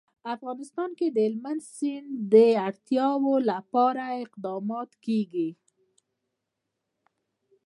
افغانستان 0.35 0.89
کې 0.97 1.07
د 1.09 1.17
هلمند 1.27 1.61
سیند 1.75 2.09
د 2.33 2.35
اړتیاوو 2.67 3.35
لپاره 3.51 4.03
اقدامات 4.25 4.89
کېږي. 5.05 5.49